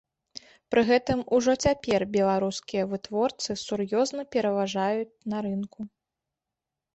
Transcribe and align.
Пры 0.75 0.81
гэтым 0.87 1.19
ужо 1.39 1.53
цяпер 1.67 2.05
беларускія 2.15 2.83
вытворцы 2.95 3.51
сур'ёзна 3.65 4.21
пераважаюць 4.37 5.19
на 5.35 5.45
рынку. 5.49 5.79